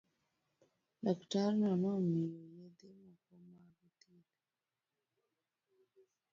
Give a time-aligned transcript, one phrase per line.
[1.03, 4.33] Laktarno nomiye yedhe moko mag thieth.